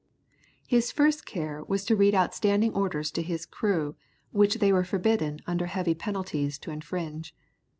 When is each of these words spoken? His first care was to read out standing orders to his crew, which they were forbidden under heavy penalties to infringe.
His 0.65 0.91
first 0.91 1.27
care 1.27 1.63
was 1.65 1.85
to 1.85 1.95
read 1.95 2.15
out 2.15 2.33
standing 2.33 2.73
orders 2.73 3.11
to 3.11 3.21
his 3.21 3.45
crew, 3.45 3.95
which 4.31 4.55
they 4.55 4.73
were 4.73 4.83
forbidden 4.83 5.41
under 5.45 5.67
heavy 5.67 5.93
penalties 5.93 6.57
to 6.57 6.71
infringe. 6.71 7.35